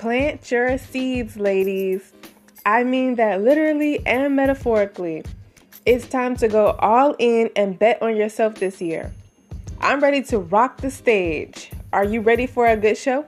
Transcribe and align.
Plant 0.00 0.50
your 0.50 0.78
seeds, 0.78 1.36
ladies. 1.36 2.14
I 2.64 2.84
mean 2.84 3.16
that 3.16 3.42
literally 3.42 4.00
and 4.06 4.34
metaphorically. 4.34 5.24
It's 5.84 6.08
time 6.08 6.36
to 6.36 6.48
go 6.48 6.68
all 6.78 7.14
in 7.18 7.50
and 7.54 7.78
bet 7.78 8.00
on 8.00 8.16
yourself 8.16 8.54
this 8.54 8.80
year. 8.80 9.12
I'm 9.78 10.00
ready 10.00 10.22
to 10.22 10.38
rock 10.38 10.78
the 10.78 10.90
stage. 10.90 11.70
Are 11.92 12.02
you 12.02 12.22
ready 12.22 12.46
for 12.46 12.66
a 12.66 12.78
good 12.78 12.96
show? 12.96 13.26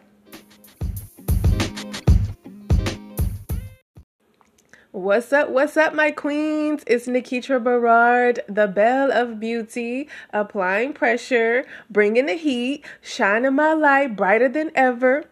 What's 4.92 5.30
up? 5.30 5.50
What's 5.50 5.76
up, 5.76 5.94
my 5.94 6.10
queens? 6.10 6.84
It's 6.86 7.06
Nikitra 7.06 7.62
Berard, 7.62 8.40
the 8.48 8.66
belle 8.66 9.12
of 9.12 9.38
beauty, 9.38 10.08
applying 10.32 10.94
pressure, 10.94 11.66
bringing 11.90 12.24
the 12.24 12.36
heat, 12.36 12.82
shining 13.02 13.56
my 13.56 13.74
light 13.74 14.16
brighter 14.16 14.48
than 14.48 14.70
ever. 14.74 15.24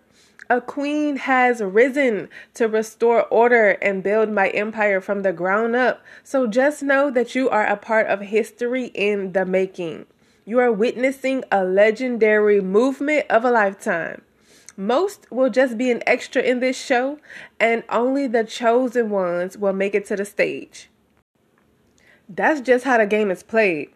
A 0.51 0.61
queen 0.61 1.15
has 1.17 1.63
risen 1.63 2.29
to 2.55 2.67
restore 2.67 3.25
order 3.29 3.79
and 3.81 4.03
build 4.03 4.31
my 4.31 4.49
empire 4.49 5.01
from 5.01 5.23
the 5.23 5.33
ground 5.33 5.77
up. 5.77 6.03
So 6.25 6.49
just 6.49 6.83
know 6.83 7.09
that 7.13 7.37
you 7.37 7.49
are 7.49 7.65
a 7.65 7.77
part 7.77 8.09
of 8.09 8.21
history 8.21 8.87
in 8.87 9.31
the 9.31 9.47
making. 9.47 10.07
You 10.45 10.59
are 10.59 10.73
witnessing 10.73 11.45
a 11.53 11.63
legendary 11.63 12.61
movement 12.61 13.27
of 13.31 13.45
a 13.45 13.51
lifetime. 13.53 14.23
Most 14.77 15.31
will 15.31 15.51
just 15.51 15.79
be 15.79 15.89
an 15.93 16.03
extra 16.05 16.43
in 16.43 16.59
this 16.59 16.77
show, 16.77 17.21
and 17.61 17.85
only 17.89 18.27
the 18.27 18.43
chosen 18.43 19.09
ones 19.09 19.57
will 19.57 19.73
make 19.73 19.95
it 19.95 20.07
to 20.07 20.17
the 20.17 20.25
stage. 20.25 20.91
That's 22.29 22.61
just 22.61 22.85
how 22.85 22.99
the 22.99 23.07
game 23.07 23.31
is 23.31 23.45
played. 23.45 23.91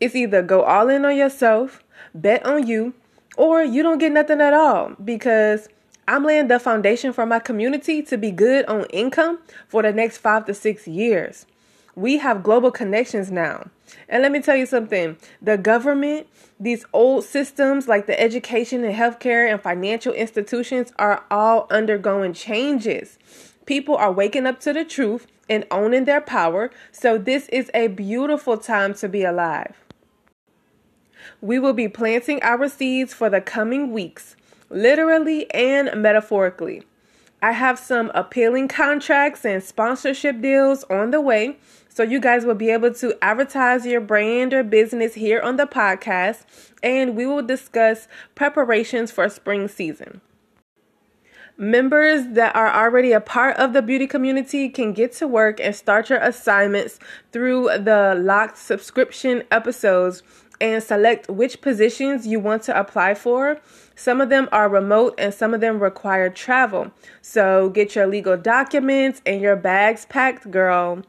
It's 0.00 0.16
either 0.16 0.42
go 0.42 0.62
all 0.62 0.88
in 0.88 1.04
on 1.04 1.16
yourself, 1.16 1.84
bet 2.12 2.44
on 2.44 2.66
you, 2.66 2.94
or 3.36 3.62
you 3.62 3.84
don't 3.84 3.98
get 3.98 4.10
nothing 4.10 4.40
at 4.40 4.54
all 4.54 4.96
because 5.04 5.68
I'm 6.08 6.24
laying 6.24 6.48
the 6.48 6.58
foundation 6.58 7.12
for 7.12 7.26
my 7.26 7.38
community 7.38 8.02
to 8.02 8.16
be 8.16 8.30
good 8.30 8.66
on 8.66 8.84
income 8.86 9.38
for 9.68 9.82
the 9.82 9.92
next 9.92 10.18
five 10.18 10.46
to 10.46 10.54
six 10.54 10.88
years. 10.88 11.46
We 11.94 12.18
have 12.18 12.42
global 12.42 12.70
connections 12.70 13.30
now. 13.30 13.68
And 14.08 14.22
let 14.22 14.32
me 14.32 14.40
tell 14.40 14.56
you 14.56 14.66
something 14.66 15.16
the 15.42 15.58
government, 15.58 16.26
these 16.58 16.84
old 16.92 17.24
systems 17.24 17.88
like 17.88 18.06
the 18.06 18.18
education 18.20 18.84
and 18.84 18.94
healthcare 18.94 19.50
and 19.50 19.60
financial 19.60 20.12
institutions 20.12 20.92
are 20.98 21.24
all 21.30 21.66
undergoing 21.70 22.32
changes. 22.32 23.18
People 23.66 23.96
are 23.96 24.12
waking 24.12 24.46
up 24.46 24.60
to 24.60 24.72
the 24.72 24.84
truth 24.84 25.26
and 25.48 25.66
owning 25.70 26.04
their 26.04 26.20
power. 26.20 26.70
So, 26.92 27.18
this 27.18 27.48
is 27.48 27.70
a 27.74 27.88
beautiful 27.88 28.56
time 28.56 28.94
to 28.94 29.08
be 29.08 29.24
alive. 29.24 29.74
We 31.40 31.58
will 31.58 31.72
be 31.72 31.88
planting 31.88 32.42
our 32.42 32.68
seeds 32.68 33.12
for 33.12 33.28
the 33.28 33.40
coming 33.40 33.92
weeks, 33.92 34.36
literally 34.70 35.50
and 35.52 35.90
metaphorically. 36.00 36.84
I 37.42 37.52
have 37.52 37.78
some 37.78 38.10
appealing 38.14 38.68
contracts 38.68 39.44
and 39.44 39.62
sponsorship 39.62 40.40
deals 40.40 40.84
on 40.84 41.10
the 41.10 41.20
way 41.20 41.58
so 41.88 42.02
you 42.04 42.20
guys 42.20 42.44
will 42.44 42.54
be 42.54 42.70
able 42.70 42.94
to 42.94 43.14
advertise 43.20 43.84
your 43.84 44.00
brand 44.00 44.54
or 44.54 44.62
business 44.62 45.14
here 45.14 45.40
on 45.40 45.56
the 45.56 45.66
podcast, 45.66 46.44
and 46.82 47.16
we 47.16 47.26
will 47.26 47.42
discuss 47.42 48.06
preparations 48.34 49.10
for 49.10 49.28
spring 49.28 49.66
season. 49.68 50.20
Members 51.58 52.28
that 52.28 52.54
are 52.56 52.72
already 52.72 53.12
a 53.12 53.20
part 53.20 53.56
of 53.56 53.72
the 53.74 53.82
beauty 53.82 54.06
community 54.06 54.68
can 54.68 54.92
get 54.92 55.12
to 55.14 55.26
work 55.26 55.60
and 55.60 55.74
start 55.74 56.08
your 56.08 56.20
assignments 56.20 56.98
through 57.32 57.64
the 57.64 58.14
locked 58.18 58.56
subscription 58.56 59.42
episodes 59.50 60.22
and 60.60 60.82
select 60.82 61.28
which 61.28 61.60
positions 61.60 62.26
you 62.26 62.38
want 62.38 62.62
to 62.64 62.78
apply 62.78 63.14
for. 63.14 63.60
Some 63.94 64.20
of 64.20 64.28
them 64.28 64.48
are 64.52 64.68
remote 64.68 65.14
and 65.18 65.32
some 65.32 65.54
of 65.54 65.60
them 65.60 65.80
require 65.80 66.28
travel. 66.30 66.92
So 67.22 67.70
get 67.70 67.94
your 67.94 68.06
legal 68.06 68.36
documents 68.36 69.22
and 69.24 69.40
your 69.40 69.56
bags 69.56 70.06
packed, 70.06 70.50
girl. 70.50 71.02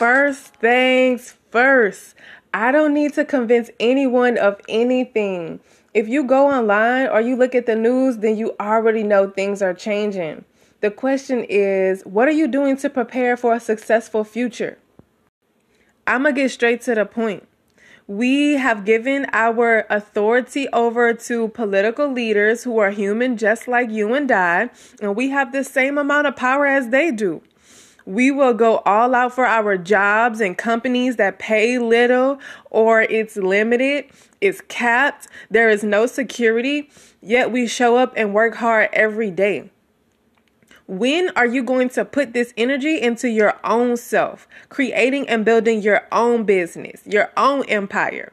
First 0.00 0.54
things 0.54 1.36
first, 1.50 2.14
I 2.54 2.72
don't 2.72 2.94
need 2.94 3.12
to 3.16 3.24
convince 3.26 3.68
anyone 3.78 4.38
of 4.38 4.58
anything. 4.66 5.60
If 5.92 6.08
you 6.08 6.24
go 6.24 6.48
online 6.50 7.08
or 7.08 7.20
you 7.20 7.36
look 7.36 7.54
at 7.54 7.66
the 7.66 7.76
news, 7.76 8.16
then 8.16 8.38
you 8.38 8.56
already 8.58 9.02
know 9.02 9.28
things 9.28 9.60
are 9.60 9.74
changing. 9.74 10.46
The 10.80 10.90
question 10.90 11.44
is, 11.50 12.00
what 12.06 12.28
are 12.28 12.32
you 12.32 12.48
doing 12.48 12.78
to 12.78 12.88
prepare 12.88 13.36
for 13.36 13.52
a 13.52 13.60
successful 13.60 14.24
future? 14.24 14.78
I'm 16.06 16.22
going 16.22 16.34
to 16.34 16.40
get 16.40 16.50
straight 16.50 16.80
to 16.84 16.94
the 16.94 17.04
point. 17.04 17.46
We 18.06 18.54
have 18.54 18.86
given 18.86 19.26
our 19.34 19.84
authority 19.90 20.66
over 20.72 21.12
to 21.12 21.48
political 21.48 22.10
leaders 22.10 22.64
who 22.64 22.78
are 22.78 22.90
human 22.90 23.36
just 23.36 23.68
like 23.68 23.90
you 23.90 24.14
and 24.14 24.32
I, 24.32 24.70
and 25.02 25.14
we 25.14 25.28
have 25.28 25.52
the 25.52 25.62
same 25.62 25.98
amount 25.98 26.26
of 26.26 26.36
power 26.36 26.64
as 26.64 26.88
they 26.88 27.10
do. 27.10 27.42
We 28.10 28.32
will 28.32 28.54
go 28.54 28.78
all 28.78 29.14
out 29.14 29.34
for 29.34 29.46
our 29.46 29.78
jobs 29.78 30.40
and 30.40 30.58
companies 30.58 31.14
that 31.14 31.38
pay 31.38 31.78
little 31.78 32.40
or 32.68 33.02
it's 33.02 33.36
limited, 33.36 34.06
it's 34.40 34.60
capped, 34.62 35.28
there 35.48 35.70
is 35.70 35.84
no 35.84 36.06
security, 36.06 36.90
yet 37.22 37.52
we 37.52 37.68
show 37.68 37.94
up 37.94 38.12
and 38.16 38.34
work 38.34 38.56
hard 38.56 38.88
every 38.92 39.30
day. 39.30 39.70
When 40.88 41.28
are 41.36 41.46
you 41.46 41.62
going 41.62 41.88
to 41.90 42.04
put 42.04 42.32
this 42.32 42.52
energy 42.56 43.00
into 43.00 43.28
your 43.28 43.56
own 43.62 43.96
self, 43.96 44.48
creating 44.70 45.28
and 45.28 45.44
building 45.44 45.80
your 45.80 46.08
own 46.10 46.42
business, 46.42 47.02
your 47.06 47.30
own 47.36 47.64
empire? 47.68 48.32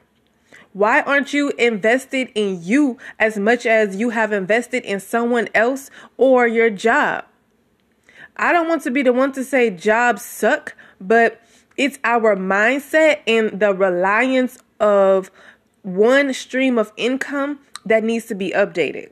Why 0.73 1.01
aren't 1.01 1.35
you 1.35 1.51
invested 1.59 2.31
in 2.33 2.63
you 2.63 2.97
as 3.19 3.37
much 3.37 3.67
as 3.67 3.95
you 3.95 4.09
have 4.09 4.31
invested 4.31 4.85
in 4.85 4.99
someone 4.99 5.49
else 5.53 5.91
or 6.17 6.47
your 6.47 6.71
job? 6.71 7.25
I 8.37 8.53
don't 8.53 8.67
want 8.67 8.83
to 8.83 8.91
be 8.91 9.01
the 9.01 9.13
one 9.13 9.31
to 9.33 9.43
say 9.43 9.71
jobs 9.71 10.21
suck, 10.21 10.75
but 11.01 11.41
it's 11.75 11.97
our 12.03 12.35
mindset 12.35 13.21
and 13.25 13.59
the 13.59 13.73
reliance 13.73 14.59
of 14.79 15.31
one 15.81 16.33
stream 16.33 16.77
of 16.77 16.93
income 16.97 17.59
that 17.85 18.03
needs 18.03 18.25
to 18.25 18.35
be 18.35 18.51
updated. 18.51 19.11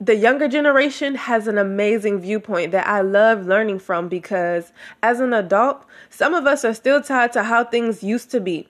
The 0.00 0.16
younger 0.16 0.48
generation 0.48 1.14
has 1.16 1.46
an 1.46 1.58
amazing 1.58 2.20
viewpoint 2.20 2.72
that 2.72 2.86
I 2.86 3.00
love 3.00 3.46
learning 3.46 3.80
from 3.80 4.08
because 4.08 4.72
as 5.02 5.20
an 5.20 5.34
adult, 5.34 5.84
some 6.08 6.32
of 6.32 6.46
us 6.46 6.64
are 6.64 6.72
still 6.72 7.02
tied 7.02 7.32
to 7.32 7.42
how 7.42 7.64
things 7.64 8.02
used 8.02 8.30
to 8.30 8.40
be, 8.40 8.68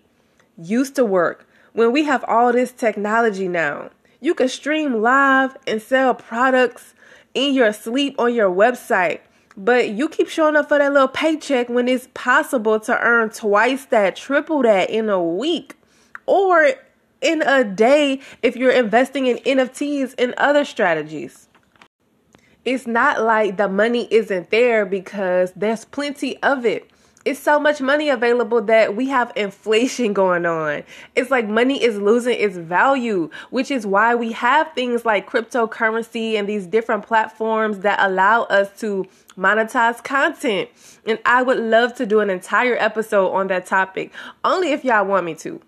used 0.58 0.96
to 0.96 1.04
work. 1.04 1.46
When 1.72 1.92
we 1.92 2.04
have 2.04 2.24
all 2.24 2.52
this 2.52 2.72
technology 2.72 3.46
now, 3.46 3.90
you 4.20 4.34
can 4.34 4.48
stream 4.48 5.02
live 5.02 5.56
and 5.66 5.80
sell 5.80 6.14
products 6.14 6.94
in 7.34 7.54
your 7.54 7.72
sleep 7.72 8.14
on 8.18 8.34
your 8.34 8.50
website. 8.50 9.20
But 9.56 9.90
you 9.90 10.08
keep 10.08 10.28
showing 10.28 10.56
up 10.56 10.68
for 10.68 10.78
that 10.78 10.92
little 10.92 11.08
paycheck 11.08 11.68
when 11.68 11.88
it's 11.88 12.08
possible 12.14 12.80
to 12.80 12.98
earn 12.98 13.30
twice 13.30 13.84
that, 13.86 14.16
triple 14.16 14.62
that 14.62 14.90
in 14.90 15.08
a 15.08 15.22
week 15.22 15.74
or 16.26 16.72
in 17.20 17.42
a 17.42 17.64
day 17.64 18.20
if 18.42 18.56
you're 18.56 18.70
investing 18.70 19.26
in 19.26 19.36
NFTs 19.38 20.14
and 20.18 20.34
other 20.34 20.64
strategies. 20.64 21.48
It's 22.64 22.86
not 22.86 23.22
like 23.22 23.56
the 23.56 23.68
money 23.68 24.06
isn't 24.10 24.50
there 24.50 24.84
because 24.84 25.52
there's 25.56 25.84
plenty 25.84 26.40
of 26.42 26.66
it 26.66 26.89
it's 27.24 27.38
so 27.38 27.60
much 27.60 27.82
money 27.82 28.08
available 28.08 28.62
that 28.62 28.96
we 28.96 29.08
have 29.08 29.32
inflation 29.36 30.12
going 30.14 30.46
on. 30.46 30.82
It's 31.14 31.30
like 31.30 31.46
money 31.48 31.82
is 31.82 31.98
losing 31.98 32.38
its 32.38 32.56
value, 32.56 33.30
which 33.50 33.70
is 33.70 33.86
why 33.86 34.14
we 34.14 34.32
have 34.32 34.72
things 34.72 35.04
like 35.04 35.28
cryptocurrency 35.28 36.34
and 36.34 36.48
these 36.48 36.66
different 36.66 37.06
platforms 37.06 37.80
that 37.80 37.98
allow 38.00 38.44
us 38.44 38.78
to 38.80 39.06
monetize 39.36 40.02
content. 40.02 40.70
And 41.06 41.18
I 41.26 41.42
would 41.42 41.58
love 41.58 41.94
to 41.96 42.06
do 42.06 42.20
an 42.20 42.30
entire 42.30 42.76
episode 42.76 43.32
on 43.32 43.48
that 43.48 43.66
topic, 43.66 44.12
only 44.42 44.72
if 44.72 44.84
y'all 44.84 45.04
want 45.04 45.26
me 45.26 45.34
to. 45.36 45.60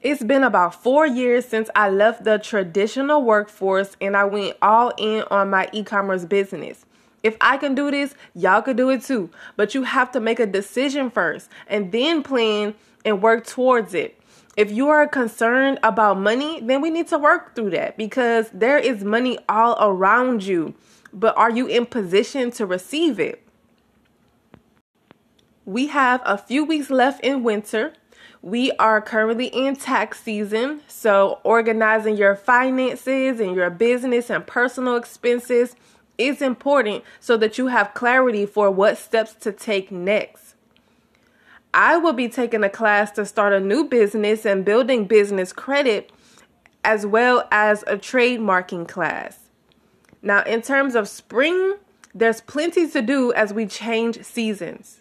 It's 0.00 0.24
been 0.24 0.42
about 0.42 0.82
four 0.82 1.06
years 1.06 1.44
since 1.44 1.70
I 1.76 1.88
left 1.88 2.24
the 2.24 2.38
traditional 2.38 3.22
workforce 3.22 3.96
and 4.00 4.16
I 4.16 4.24
went 4.24 4.56
all 4.60 4.92
in 4.98 5.22
on 5.30 5.50
my 5.50 5.68
e 5.72 5.84
commerce 5.84 6.24
business. 6.24 6.84
If 7.22 7.36
I 7.40 7.56
can 7.56 7.74
do 7.74 7.90
this, 7.90 8.14
y'all 8.34 8.62
can 8.62 8.76
do 8.76 8.90
it 8.90 9.02
too. 9.02 9.30
But 9.56 9.74
you 9.74 9.84
have 9.84 10.10
to 10.12 10.20
make 10.20 10.40
a 10.40 10.46
decision 10.46 11.10
first 11.10 11.48
and 11.66 11.92
then 11.92 12.22
plan 12.22 12.74
and 13.04 13.22
work 13.22 13.46
towards 13.46 13.94
it. 13.94 14.18
If 14.56 14.70
you 14.70 14.88
are 14.88 15.06
concerned 15.08 15.78
about 15.82 16.18
money, 16.18 16.60
then 16.60 16.82
we 16.82 16.90
need 16.90 17.08
to 17.08 17.18
work 17.18 17.54
through 17.54 17.70
that 17.70 17.96
because 17.96 18.50
there 18.52 18.78
is 18.78 19.02
money 19.02 19.38
all 19.48 19.76
around 19.80 20.44
you. 20.44 20.74
But 21.12 21.36
are 21.38 21.50
you 21.50 21.66
in 21.66 21.86
position 21.86 22.50
to 22.52 22.66
receive 22.66 23.18
it? 23.18 23.46
We 25.64 25.86
have 25.86 26.20
a 26.24 26.36
few 26.36 26.64
weeks 26.64 26.90
left 26.90 27.24
in 27.24 27.44
winter. 27.44 27.94
We 28.42 28.72
are 28.72 29.00
currently 29.00 29.46
in 29.46 29.76
tax 29.76 30.20
season, 30.20 30.80
so 30.88 31.38
organizing 31.44 32.16
your 32.16 32.34
finances 32.34 33.38
and 33.38 33.54
your 33.54 33.70
business 33.70 34.28
and 34.28 34.44
personal 34.44 34.96
expenses 34.96 35.76
is 36.18 36.42
important 36.42 37.04
so 37.20 37.36
that 37.36 37.58
you 37.58 37.68
have 37.68 37.94
clarity 37.94 38.46
for 38.46 38.70
what 38.70 38.98
steps 38.98 39.34
to 39.34 39.52
take 39.52 39.90
next. 39.90 40.54
I 41.74 41.96
will 41.96 42.12
be 42.12 42.28
taking 42.28 42.62
a 42.62 42.68
class 42.68 43.10
to 43.12 43.24
start 43.24 43.52
a 43.52 43.60
new 43.60 43.84
business 43.84 44.44
and 44.44 44.64
building 44.64 45.06
business 45.06 45.52
credit, 45.52 46.12
as 46.84 47.06
well 47.06 47.48
as 47.50 47.82
a 47.86 47.96
trademarking 47.96 48.86
class. 48.86 49.38
Now, 50.20 50.42
in 50.42 50.62
terms 50.62 50.94
of 50.94 51.08
spring, 51.08 51.76
there's 52.14 52.40
plenty 52.42 52.88
to 52.88 53.00
do 53.00 53.32
as 53.32 53.54
we 53.54 53.66
change 53.66 54.22
seasons. 54.22 55.00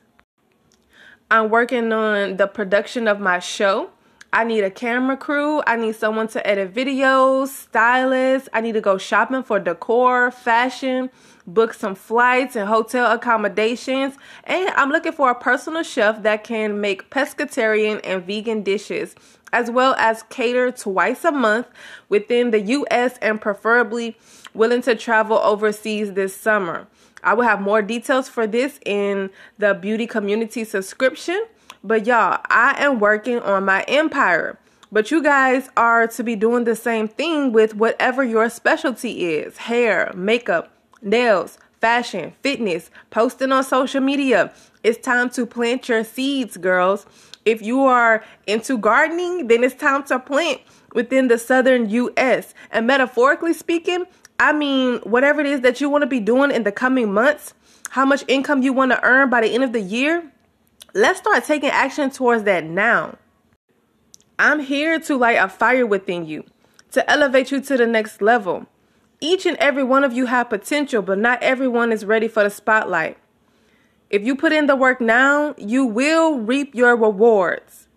I'm 1.30 1.50
working 1.50 1.92
on 1.92 2.38
the 2.38 2.48
production 2.48 3.08
of 3.08 3.20
my 3.20 3.40
show. 3.40 3.90
I 4.34 4.46
need 4.46 4.64
a 4.64 4.72
camera 4.72 5.18
crew. 5.18 5.62
I 5.68 5.76
need 5.76 5.96
someone 5.96 6.30
to 6.30 6.48
edit 6.48 6.74
videos, 6.74 7.50
stylist. 7.50 8.48
I 8.54 8.62
need 8.62 8.74
to 8.74 8.82
go 8.82 8.98
shopping 8.98 9.44
for 9.44 9.60
decor, 9.60 10.32
fashion, 10.32 11.10
book 11.46 11.74
some 11.74 11.96
flights 11.96 12.56
and 12.56 12.70
hotel 12.70 13.12
accommodations. 13.12 14.16
And 14.46 14.70
I'm 14.70 14.90
looking 14.90 15.12
for 15.12 15.30
a 15.30 15.36
personal 15.36 15.84
chef 15.84 16.24
that 16.24 16.46
can 16.46 16.80
make 16.80 17.10
pescatarian 17.10 18.00
and 18.06 18.24
vegan 18.24 18.64
dishes, 18.64 19.16
as 19.52 19.70
well 19.70 19.96
as 19.98 20.24
cater 20.30 20.72
twice 20.72 21.26
a 21.26 21.32
month 21.34 21.68
within 22.08 22.52
the 22.52 22.62
US 22.62 23.18
and 23.22 23.42
preferably 23.42 24.16
willing 24.54 24.82
to 24.84 24.96
travel 24.96 25.40
overseas 25.40 26.14
this 26.14 26.34
summer. 26.34 26.88
I 27.22 27.34
will 27.34 27.44
have 27.44 27.60
more 27.60 27.82
details 27.82 28.30
for 28.30 28.48
this 28.48 28.80
in 28.86 29.30
the 29.58 29.74
beauty 29.74 30.08
community 30.08 30.64
subscription. 30.64 31.44
But 31.84 32.06
y'all, 32.06 32.40
I 32.50 32.76
am 32.78 33.00
working 33.00 33.40
on 33.40 33.66
my 33.66 33.84
empire. 33.84 34.58
But 34.92 35.10
you 35.10 35.24
guys 35.24 35.70
are 35.78 36.06
to 36.08 36.24
be 36.24 36.36
doing 36.36 36.66
the 36.66 36.76
same 36.76 37.08
thing 37.08 37.54
with 37.54 37.76
whatever 37.76 38.24
your 38.24 38.50
specialty 38.50 39.36
is 39.36 39.58
hair, 39.58 40.12
makeup, 40.14 40.70
nails, 41.02 41.58
fashion, 41.80 42.34
fitness, 42.42 42.92
posting 43.10 43.52
on 43.52 43.64
social 43.64 44.02
media. 44.02 44.54
It's 44.84 45.04
time 45.04 45.30
to 45.32 45.46
plant 45.46 45.88
your 45.88 46.04
seeds, 46.04 46.58
girls. 46.58 47.06
If 47.46 47.62
you 47.62 47.86
are 47.86 48.24
into 48.48 48.78
gardening, 48.78 49.48
then 49.48 49.64
it's 49.64 49.76
time 49.76 50.04
to 50.04 50.20
plant 50.20 50.62
within 50.94 51.28
the 51.28 51.38
southern 51.38 51.90
US. 51.90 52.54
And 52.70 52.86
metaphorically 52.86 53.54
speaking, 53.54 54.06
I 54.40 54.54
mean, 54.54 55.00
whatever 55.00 55.42
it 55.42 55.48
is 55.48 55.62
that 55.62 55.82
you 55.82 55.90
want 55.90 56.04
to 56.04 56.08
be 56.08 56.20
doing 56.20 56.52
in 56.52 56.64
the 56.64 56.72
coming 56.72 57.14
months, 57.14 57.54
how 57.92 58.06
much 58.06 58.24
income 58.28 58.62
you 58.62 58.74
want 58.74 58.92
to 58.92 59.04
earn 59.04 59.30
by 59.30 59.42
the 59.42 59.48
end 59.48 59.64
of 59.64 59.74
the 59.74 59.82
year, 59.82 60.31
let's 60.94 61.20
start 61.20 61.44
taking 61.46 61.70
action 61.70 62.10
towards 62.10 62.44
that 62.44 62.64
now. 62.64 63.18
I'm 64.38 64.60
here 64.60 65.00
to 65.00 65.18
light 65.18 65.38
a 65.38 65.48
fire 65.48 65.86
within 65.86 66.26
you, 66.26 66.44
to 66.92 67.10
elevate 67.10 67.52
you 67.52 67.62
to 67.62 67.78
the 67.78 67.88
next 67.88 68.22
level. 68.22 68.66
Each 69.20 69.46
and 69.46 69.58
every 69.58 69.84
one 69.84 70.04
of 70.04 70.14
you 70.14 70.26
have 70.26 70.50
potential, 70.50 71.02
but 71.02 71.20
not 71.20 71.44
everyone 71.44 71.92
is 71.92 72.06
ready 72.06 72.28
for 72.28 72.44
the 72.44 72.50
spotlight. 72.50 73.18
If 74.10 74.24
you 74.24 74.36
put 74.36 74.52
in 74.52 74.66
the 74.66 74.76
work 74.76 75.00
now, 75.00 75.54
you 75.58 75.86
will 75.86 76.40
reap 76.40 76.76
your 76.76 76.96
rewards. 76.96 77.88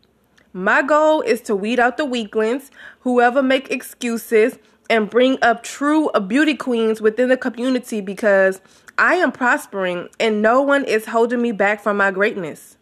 My 0.52 0.82
goal 0.82 1.22
is 1.22 1.40
to 1.42 1.56
weed 1.56 1.80
out 1.80 1.96
the 1.96 2.04
weaklings, 2.04 2.70
whoever 3.00 3.42
make 3.42 3.70
excuses, 3.70 4.58
and 4.88 5.10
bring 5.10 5.38
up 5.42 5.62
true 5.62 6.10
beauty 6.28 6.54
queens 6.54 7.00
within 7.00 7.28
the 7.28 7.36
community 7.36 8.00
because 8.00 8.60
I 8.96 9.14
am 9.14 9.32
prospering 9.32 10.08
and 10.20 10.40
no 10.40 10.60
one 10.62 10.84
is 10.84 11.06
holding 11.06 11.42
me 11.42 11.50
back 11.50 11.82
from 11.82 11.96
my 11.96 12.10
greatness. 12.12 12.76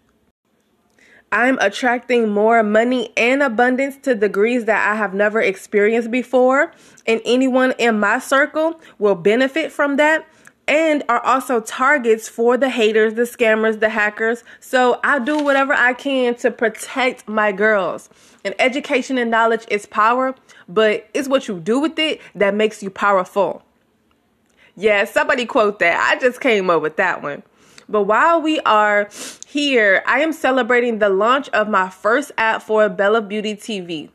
I'm 1.33 1.59
attracting 1.61 2.29
more 2.29 2.63
money 2.63 3.11
and 3.17 3.43
abundance 3.43 3.97
to 4.03 4.15
degrees 4.15 4.67
that 4.67 4.87
I 4.87 4.97
have 4.97 5.15
never 5.15 5.41
experienced 5.41 6.11
before, 6.11 6.73
and 7.07 7.23
anyone 7.25 7.73
in 7.79 7.99
my 7.99 8.19
circle 8.19 8.79
will 8.99 9.15
benefit 9.15 9.73
from 9.73 9.97
that 9.97 10.27
and 10.69 11.03
are 11.09 11.25
also 11.25 11.61
targets 11.61 12.29
for 12.29 12.57
the 12.59 12.69
haters, 12.69 13.15
the 13.15 13.23
scammers, 13.23 13.81
the 13.81 13.89
hackers. 13.89 14.45
So 14.61 15.01
I 15.03 15.19
do 15.19 15.43
whatever 15.43 15.73
I 15.73 15.95
can 15.95 16.35
to 16.37 16.51
protect 16.51 17.27
my 17.27 17.51
girls. 17.51 18.11
And 18.45 18.55
education 18.59 19.17
and 19.17 19.31
knowledge 19.31 19.65
is 19.71 19.87
power, 19.87 20.35
but 20.69 21.09
it's 21.15 21.29
what 21.29 21.49
you 21.49 21.59
do 21.59 21.81
with 21.81 21.99
it 21.99 22.21
that 22.35 22.55
makes 22.55 22.83
you 22.83 22.91
powerful. 22.91 23.63
Yeah, 24.77 25.05
somebody 25.05 25.47
quote 25.47 25.79
that. 25.81 25.99
I 25.99 26.21
just 26.21 26.41
came 26.41 26.71
up 26.71 26.83
with 26.83 26.97
that 26.97 27.23
one. 27.23 27.43
But 27.89 28.03
while 28.05 28.41
we 28.41 28.61
are 28.61 29.09
here, 29.47 30.03
I 30.07 30.21
am 30.21 30.33
celebrating 30.33 30.99
the 30.99 31.09
launch 31.09 31.49
of 31.51 31.69
my 31.69 31.89
first 31.89 32.33
app 32.39 32.63
for 32.63 32.89
Belle 32.89 33.17
of 33.17 33.29
Beauty 33.29 33.55
TV. 33.55 34.11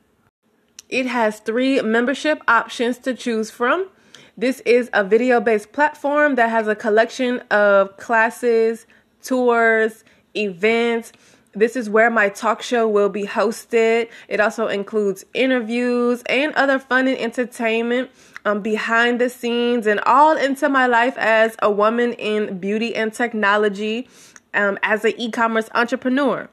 It 0.89 1.05
has 1.05 1.39
three 1.39 1.81
membership 1.81 2.41
options 2.47 2.97
to 2.99 3.13
choose 3.13 3.51
from. 3.51 3.89
This 4.37 4.61
is 4.61 4.89
a 4.93 5.03
video 5.03 5.41
based 5.41 5.71
platform 5.71 6.35
that 6.35 6.49
has 6.49 6.67
a 6.67 6.75
collection 6.75 7.39
of 7.51 7.97
classes, 7.97 8.85
tours, 9.21 10.03
events, 10.35 11.11
this 11.57 11.75
is 11.75 11.89
where 11.89 12.09
my 12.09 12.29
talk 12.29 12.61
show 12.61 12.87
will 12.87 13.09
be 13.09 13.23
hosted. 13.23 14.09
It 14.27 14.39
also 14.39 14.67
includes 14.67 15.25
interviews 15.33 16.21
and 16.27 16.53
other 16.53 16.77
fun 16.77 17.07
and 17.07 17.17
entertainment 17.17 18.11
um, 18.45 18.61
behind 18.61 19.19
the 19.19 19.29
scenes 19.29 19.87
and 19.87 19.99
all 20.01 20.37
into 20.37 20.69
my 20.69 20.85
life 20.85 21.17
as 21.17 21.55
a 21.61 21.71
woman 21.71 22.13
in 22.13 22.59
beauty 22.59 22.95
and 22.95 23.11
technology 23.11 24.07
um, 24.53 24.77
as 24.83 25.03
an 25.03 25.13
e 25.17 25.31
commerce 25.31 25.69
entrepreneur. 25.73 26.47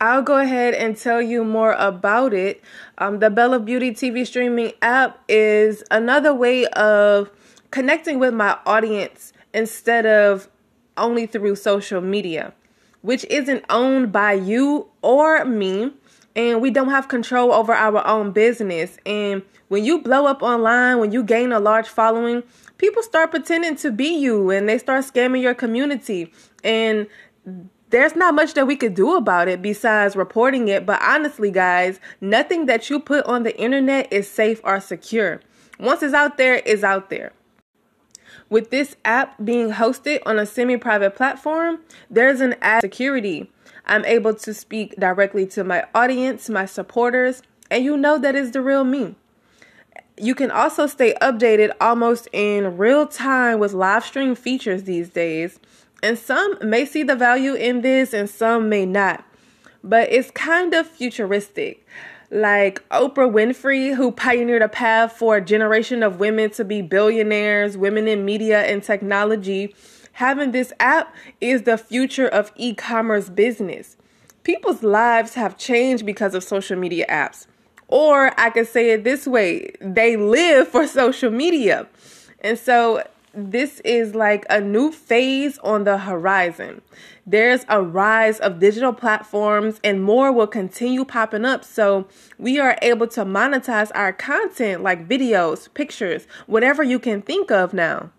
I'll 0.00 0.22
go 0.22 0.38
ahead 0.38 0.72
and 0.74 0.96
tell 0.96 1.20
you 1.20 1.44
more 1.44 1.72
about 1.72 2.32
it. 2.32 2.62
Um, 2.98 3.18
the 3.18 3.28
Belle 3.28 3.52
of 3.52 3.64
Beauty 3.66 3.90
TV 3.90 4.26
streaming 4.26 4.72
app 4.80 5.20
is 5.28 5.82
another 5.90 6.32
way 6.32 6.64
of 6.68 7.30
connecting 7.70 8.18
with 8.18 8.32
my 8.32 8.56
audience 8.64 9.32
instead 9.52 10.06
of 10.06 10.48
only 10.96 11.26
through 11.26 11.56
social 11.56 12.00
media 12.00 12.54
which 13.02 13.24
isn't 13.24 13.64
owned 13.70 14.12
by 14.12 14.32
you 14.32 14.88
or 15.02 15.44
me. 15.44 15.92
And 16.36 16.62
we 16.62 16.70
don't 16.70 16.90
have 16.90 17.08
control 17.08 17.52
over 17.52 17.74
our 17.74 18.06
own 18.06 18.30
business. 18.30 18.96
And 19.04 19.42
when 19.68 19.84
you 19.84 20.00
blow 20.00 20.26
up 20.26 20.42
online, 20.42 20.98
when 20.98 21.12
you 21.12 21.24
gain 21.24 21.52
a 21.52 21.58
large 21.58 21.88
following, 21.88 22.44
people 22.78 23.02
start 23.02 23.30
pretending 23.30 23.76
to 23.76 23.90
be 23.90 24.08
you 24.16 24.50
and 24.50 24.68
they 24.68 24.78
start 24.78 25.04
scamming 25.04 25.42
your 25.42 25.54
community. 25.54 26.32
And 26.62 27.08
there's 27.90 28.14
not 28.14 28.34
much 28.34 28.54
that 28.54 28.66
we 28.66 28.76
could 28.76 28.94
do 28.94 29.16
about 29.16 29.48
it 29.48 29.60
besides 29.60 30.14
reporting 30.14 30.68
it. 30.68 30.86
But 30.86 31.02
honestly, 31.02 31.50
guys, 31.50 31.98
nothing 32.20 32.66
that 32.66 32.88
you 32.88 33.00
put 33.00 33.26
on 33.26 33.42
the 33.42 33.58
internet 33.60 34.12
is 34.12 34.28
safe 34.28 34.60
or 34.62 34.80
secure. 34.80 35.40
Once 35.78 36.02
it's 36.02 36.14
out 36.14 36.38
there, 36.38 36.62
it's 36.64 36.84
out 36.84 37.10
there. 37.10 37.32
With 38.48 38.70
this 38.70 38.96
app 39.04 39.44
being 39.44 39.72
hosted 39.72 40.20
on 40.26 40.38
a 40.38 40.46
semi 40.46 40.76
private 40.76 41.16
platform, 41.16 41.80
there's 42.10 42.40
an 42.40 42.56
ad 42.60 42.82
security. 42.82 43.50
I'm 43.86 44.04
able 44.04 44.34
to 44.34 44.54
speak 44.54 44.96
directly 44.96 45.46
to 45.48 45.64
my 45.64 45.84
audience, 45.94 46.48
my 46.48 46.66
supporters, 46.66 47.42
and 47.70 47.84
you 47.84 47.96
know 47.96 48.18
that 48.18 48.34
is 48.34 48.52
the 48.52 48.60
real 48.60 48.84
me. 48.84 49.16
You 50.16 50.34
can 50.34 50.50
also 50.50 50.86
stay 50.86 51.14
updated 51.22 51.72
almost 51.80 52.28
in 52.32 52.76
real 52.76 53.06
time 53.06 53.58
with 53.58 53.72
live 53.72 54.04
stream 54.04 54.34
features 54.34 54.82
these 54.82 55.08
days. 55.08 55.58
And 56.02 56.18
some 56.18 56.58
may 56.62 56.84
see 56.84 57.02
the 57.02 57.16
value 57.16 57.54
in 57.54 57.80
this 57.80 58.12
and 58.12 58.28
some 58.28 58.68
may 58.68 58.84
not. 58.84 59.24
But 59.82 60.12
it's 60.12 60.30
kind 60.30 60.74
of 60.74 60.86
futuristic 60.86 61.86
like 62.30 62.86
Oprah 62.90 63.30
Winfrey, 63.30 63.94
who 63.94 64.12
pioneered 64.12 64.62
a 64.62 64.68
path 64.68 65.12
for 65.12 65.36
a 65.36 65.40
generation 65.40 66.02
of 66.02 66.20
women 66.20 66.50
to 66.50 66.64
be 66.64 66.80
billionaires, 66.82 67.76
women 67.76 68.06
in 68.06 68.24
media 68.24 68.62
and 68.62 68.82
technology. 68.82 69.74
Having 70.12 70.52
this 70.52 70.72
app 70.80 71.14
is 71.40 71.62
the 71.62 71.76
future 71.78 72.28
of 72.28 72.52
e 72.56 72.74
commerce 72.74 73.28
business. 73.28 73.96
People's 74.42 74.82
lives 74.82 75.34
have 75.34 75.58
changed 75.58 76.06
because 76.06 76.34
of 76.34 76.44
social 76.44 76.78
media 76.78 77.06
apps. 77.08 77.46
Or 77.88 78.32
I 78.38 78.50
could 78.50 78.68
say 78.68 78.90
it 78.90 79.04
this 79.04 79.26
way 79.26 79.72
they 79.80 80.16
live 80.16 80.68
for 80.68 80.86
social 80.86 81.30
media. 81.30 81.88
And 82.40 82.58
so 82.58 83.02
this 83.32 83.80
is 83.80 84.14
like 84.14 84.44
a 84.50 84.60
new 84.60 84.90
phase 84.90 85.58
on 85.58 85.84
the 85.84 85.98
horizon. 85.98 86.82
There's 87.26 87.64
a 87.68 87.80
rise 87.80 88.40
of 88.40 88.58
digital 88.58 88.92
platforms 88.92 89.80
and 89.84 90.02
more 90.02 90.32
will 90.32 90.46
continue 90.46 91.04
popping 91.04 91.44
up. 91.44 91.64
So 91.64 92.08
we 92.38 92.58
are 92.58 92.76
able 92.82 93.06
to 93.08 93.24
monetize 93.24 93.90
our 93.94 94.12
content 94.12 94.82
like 94.82 95.08
videos, 95.08 95.72
pictures, 95.72 96.26
whatever 96.46 96.82
you 96.82 96.98
can 96.98 97.22
think 97.22 97.50
of 97.50 97.72
now. 97.72 98.10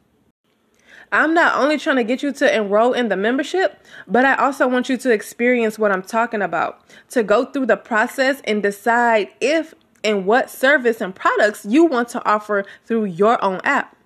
I'm 1.14 1.34
not 1.34 1.58
only 1.58 1.78
trying 1.78 1.98
to 1.98 2.06
get 2.06 2.24
you 2.24 2.32
to 2.32 2.56
enroll 2.56 2.94
in 2.94 3.10
the 3.10 3.18
membership, 3.18 3.86
but 4.08 4.24
I 4.24 4.36
also 4.36 4.66
want 4.66 4.88
you 4.88 4.96
to 4.98 5.12
experience 5.12 5.78
what 5.78 5.92
I'm 5.92 6.04
talking 6.04 6.42
about, 6.42 6.82
to 7.10 7.22
go 7.22 7.44
through 7.44 7.66
the 7.66 7.76
process 7.76 8.42
and 8.46 8.64
decide 8.64 9.28
if 9.42 9.74
and 10.06 10.26
what 10.26 10.50
service 10.50 11.02
and 11.02 11.14
products 11.14 11.66
you 11.66 11.84
want 11.84 12.08
to 12.10 12.26
offer 12.26 12.64
through 12.86 13.06
your 13.06 13.44
own 13.44 13.60
app. 13.66 13.98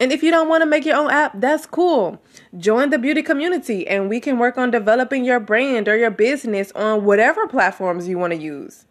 And 0.00 0.12
if 0.12 0.22
you 0.22 0.30
don't 0.30 0.48
want 0.48 0.62
to 0.62 0.66
make 0.66 0.86
your 0.86 0.96
own 0.96 1.10
app, 1.10 1.38
that's 1.38 1.66
cool. 1.66 2.22
Join 2.56 2.88
the 2.88 2.98
beauty 2.98 3.22
community 3.22 3.86
and 3.86 4.08
we 4.08 4.18
can 4.18 4.38
work 4.38 4.56
on 4.56 4.70
developing 4.70 5.26
your 5.26 5.38
brand 5.38 5.88
or 5.88 5.96
your 5.96 6.10
business 6.10 6.72
on 6.72 7.04
whatever 7.04 7.46
platforms 7.46 8.08
you 8.08 8.18
want 8.18 8.32
to 8.32 8.38
use. 8.38 8.86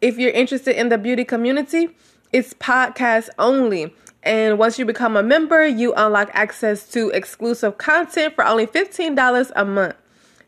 If 0.00 0.16
you're 0.16 0.30
interested 0.30 0.78
in 0.78 0.88
the 0.88 0.96
beauty 0.96 1.24
community, 1.24 1.90
it's 2.32 2.54
podcast 2.54 3.28
only. 3.38 3.94
And 4.22 4.58
once 4.58 4.78
you 4.78 4.84
become 4.86 5.16
a 5.16 5.22
member, 5.22 5.66
you 5.66 5.92
unlock 5.94 6.30
access 6.32 6.88
to 6.92 7.10
exclusive 7.10 7.78
content 7.78 8.34
for 8.34 8.46
only 8.46 8.66
$15 8.66 9.52
a 9.54 9.64
month. 9.66 9.96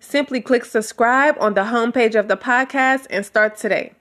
Simply 0.00 0.40
click 0.40 0.64
subscribe 0.64 1.36
on 1.38 1.54
the 1.54 1.62
homepage 1.64 2.18
of 2.18 2.28
the 2.28 2.36
podcast 2.36 3.06
and 3.10 3.24
start 3.24 3.56
today. 3.56 3.92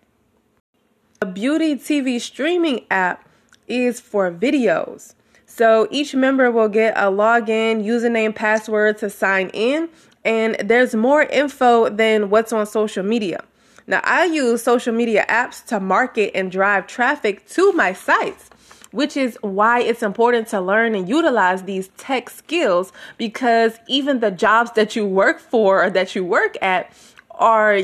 The 1.19 1.25
Beauty 1.25 1.75
TV 1.75 2.21
streaming 2.21 2.85
app 2.89 3.28
is 3.69 4.01
for 4.01 4.31
videos. 4.31 5.13
So 5.45 5.87
each 5.89 6.13
member 6.13 6.51
will 6.51 6.69
get 6.69 6.97
a 6.97 7.11
login, 7.11 7.83
username, 7.83 8.35
password 8.35 8.97
to 8.99 9.09
sign 9.09 9.49
in, 9.49 9.89
and 10.23 10.55
there's 10.63 10.95
more 10.95 11.23
info 11.23 11.89
than 11.89 12.29
what's 12.29 12.53
on 12.53 12.65
social 12.65 13.03
media. 13.03 13.43
Now, 13.87 14.01
I 14.03 14.25
use 14.25 14.61
social 14.61 14.93
media 14.93 15.25
apps 15.27 15.65
to 15.65 15.79
market 15.79 16.31
and 16.35 16.51
drive 16.51 16.85
traffic 16.85 17.47
to 17.49 17.73
my 17.73 17.93
sites, 17.93 18.51
which 18.91 19.17
is 19.17 19.37
why 19.41 19.81
it's 19.81 20.03
important 20.03 20.47
to 20.49 20.61
learn 20.61 20.93
and 20.93 21.09
utilize 21.09 21.63
these 21.63 21.87
tech 21.97 22.29
skills 22.29 22.93
because 23.17 23.79
even 23.87 24.19
the 24.19 24.29
jobs 24.29 24.71
that 24.73 24.95
you 24.95 25.07
work 25.07 25.39
for 25.39 25.83
or 25.83 25.89
that 25.89 26.13
you 26.13 26.23
work 26.23 26.55
at 26.61 26.93
are 27.31 27.81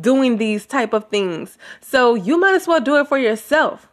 doing 0.00 0.36
these 0.36 0.66
type 0.66 0.92
of 0.92 1.08
things. 1.08 1.58
So 1.80 2.14
you 2.14 2.38
might 2.38 2.54
as 2.54 2.68
well 2.68 2.80
do 2.80 2.96
it 2.96 3.08
for 3.08 3.18
yourself. 3.18 3.89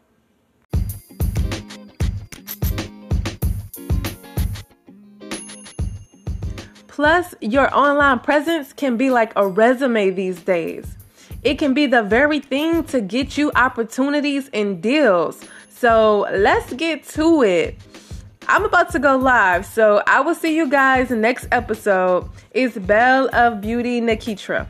Plus, 6.98 7.36
your 7.42 7.72
online 7.78 8.18
presence 8.18 8.74
can 8.74 8.98
be 8.98 9.12
like 9.12 9.32
a 9.36 9.48
resume 9.48 10.10
these 10.10 10.42
days. 10.42 10.98
It 11.44 11.60
can 11.60 11.76
be 11.76 11.86
the 11.86 12.02
very 12.02 12.40
thing 12.40 12.86
to 12.86 13.02
get 13.02 13.38
you 13.38 13.52
opportunities 13.56 14.50
and 14.52 14.82
deals. 14.82 15.40
So 15.70 16.22
let's 16.32 16.74
get 16.74 17.04
to 17.10 17.44
it. 17.44 17.76
I'm 18.48 18.66
about 18.66 18.92
to 18.94 19.00
go 19.00 19.16
live, 19.16 19.68
so 19.68 20.02
I 20.08 20.22
will 20.22 20.34
see 20.34 20.56
you 20.58 20.68
guys 20.68 21.12
next 21.12 21.48
episode. 21.52 22.32
It's 22.50 22.76
Belle 22.76 23.30
of 23.32 23.62
Beauty 23.62 24.02
Nikitra. 24.02 24.68